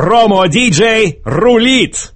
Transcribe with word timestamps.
Промо-диджей 0.00 1.20
рулит! 1.26 2.14